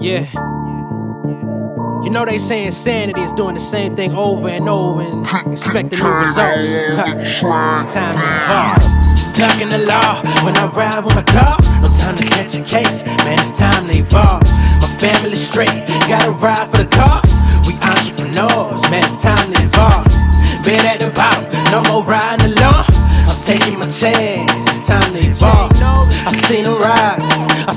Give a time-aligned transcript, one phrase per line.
[0.00, 0.26] Yeah.
[2.04, 5.98] You know they say insanity is doing the same thing over and over and expecting
[5.98, 6.64] new results.
[6.64, 9.34] it's time to evolve.
[9.34, 11.58] Ducking the law when I ride with my dog.
[11.82, 13.38] No time to catch a case, man.
[13.40, 14.44] It's time to evolve.
[14.80, 17.32] My family straight, gotta ride for the cause.
[17.66, 19.04] We entrepreneurs, man.
[19.04, 20.06] It's time to evolve.
[20.64, 22.86] Been at the bottom, no more riding alone.
[23.28, 25.55] I'm taking my chance, it's time to evolve.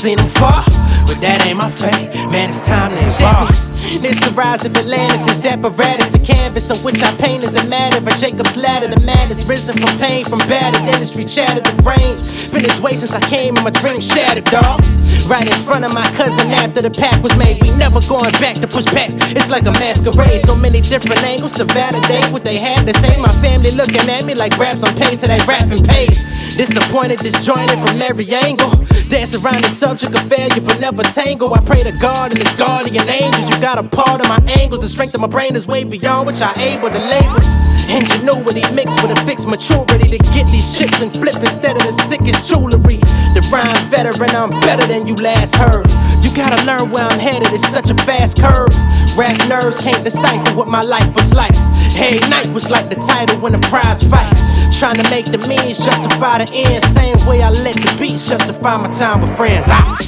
[0.00, 0.64] Seen them fall,
[1.04, 2.08] but that ain't my fate.
[2.32, 3.52] Man, it's time to evolve.
[4.00, 7.64] This the rise of Atlantis, its apparatus, the canvas on which I paint is a
[7.64, 8.88] matter of Jacob's ladder.
[8.88, 12.24] The man is risen from pain, from battered industry, shattered the range.
[12.48, 14.80] Been this way since I came and my dream shattered, dog.
[15.28, 17.60] Right in front of my cousin after the pack was made.
[17.60, 19.20] We never going back to push backs.
[19.36, 20.40] It's like a masquerade.
[20.40, 23.20] So many different angles to validate what they had to say.
[23.20, 26.24] My family looking at me like grabs on paid to that rapping page.
[26.56, 28.72] Disappointed, disjointed from every angle.
[29.10, 31.52] Dance around the subject of failure, but never tangle.
[31.52, 33.50] I pray to God and His guardian angels.
[33.50, 34.82] You got a part of my angles.
[34.82, 37.42] The strength of my brain is way beyond what I able to label.
[37.90, 41.92] Ingenuity mixed with a fixed maturity to get these chips and flip instead of the
[41.92, 43.02] sickest jewelry.
[43.34, 45.90] The rhyme veteran, I'm better than you last heard.
[46.22, 48.70] You gotta learn where I'm headed, it's such a fast curve.
[49.18, 51.69] Rap nerves can't decipher what my life was like.
[52.00, 54.32] Hey, night was like the title in a prize fight.
[54.72, 56.82] Trying to make the means justify the end.
[56.82, 59.66] Same way I let the beats justify my time with friends.
[59.68, 59.98] I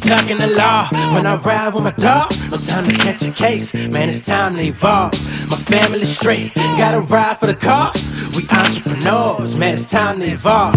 [0.00, 2.30] Ducking the law when I ride with my dog.
[2.50, 5.12] No time to catch a case, man, it's time to evolve.
[5.48, 7.96] My family straight, gotta ride for the cause.
[8.36, 10.76] We entrepreneurs, man, it's time to evolve.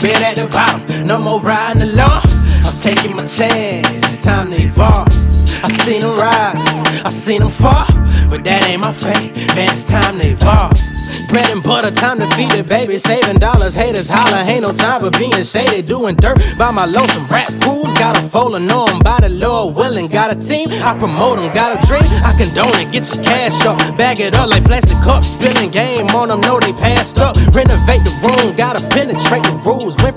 [0.00, 2.22] Been at the bottom, no more riding alone.
[2.64, 5.08] I'm taking my chance, it's time to evolve.
[5.62, 6.66] I seen them rise,
[7.04, 7.86] I seen them fall,
[8.28, 10.78] but that ain't my fate, man, it's time to evolve.
[11.28, 12.98] Bread and butter, time to feed it, baby.
[12.98, 14.42] Saving dollars, haters holler.
[14.48, 15.82] Ain't no time for being shady.
[15.82, 17.92] Doing dirt by my lonesome rap rules.
[17.94, 18.26] Got a
[18.60, 20.08] know 'em by the Lord willing.
[20.08, 21.52] Got a team, I promote promote 'em.
[21.52, 22.90] Got a dream, I condone it.
[22.92, 25.28] Get your cash up, bag it up like plastic cups.
[25.28, 27.36] Spilling game on on 'em, know they passed up.
[27.54, 29.96] Renovate the room, gotta penetrate the rules.
[30.02, 30.15] Went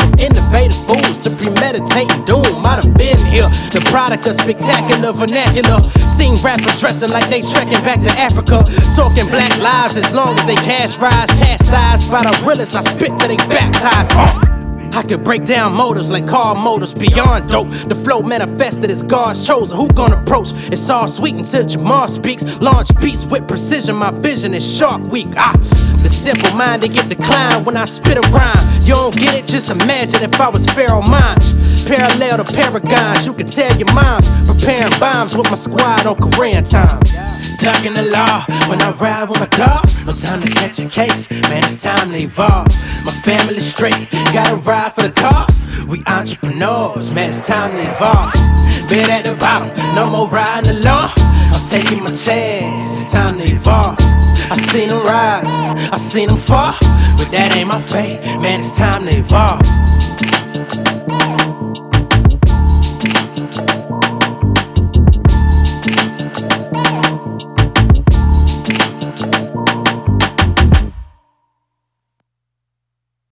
[1.80, 2.66] to premeditating doom.
[2.66, 5.82] I done been here, the product of spectacular vernacular.
[6.10, 8.64] Seen rappers dressing like they trekking back to Africa.
[8.94, 11.28] Talking black lives as long as they cash rise.
[11.40, 14.12] Chastised by the realest, I spit till they baptized.
[14.14, 14.49] Uh.
[14.94, 17.70] I could break down motives like car motors beyond dope.
[17.70, 19.78] The flow manifested as God's chosen.
[19.78, 20.50] Who gonna approach?
[20.72, 22.44] It's all sweet until Jamar speaks.
[22.60, 23.96] Launch beats with precision.
[23.96, 25.28] My vision is shark weak.
[25.38, 25.56] Ah,
[26.04, 28.84] the simple mind they get declined when I spit a rhyme.
[28.84, 29.48] You don't get it?
[29.48, 31.86] Just imagine if I was Pharoahe Monch.
[31.88, 34.30] Parallel to paragons, you can tell your moms.
[34.48, 37.29] Preparing bombs with my squad on Korean time.
[37.70, 39.86] Ducking the law when I ride with my dog.
[40.04, 42.68] No time to catch a case, man, it's time to evolve.
[43.04, 45.64] My family straight, gotta ride for the cause.
[45.86, 48.34] We entrepreneurs, man, it's time to evolve.
[48.90, 51.12] Been at the bottom, no more riding alone.
[51.54, 53.98] I'm taking my chance, it's time to evolve.
[54.00, 55.46] I seen them rise,
[55.94, 56.74] I seen them fall,
[57.20, 59.62] but that ain't my fate, man, it's time to evolve.